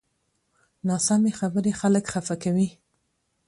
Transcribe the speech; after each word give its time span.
ناسمې 0.89 1.31
خبرې 1.39 1.71
خلک 1.79 2.03
خفه 2.13 2.35
کوي 2.43 2.67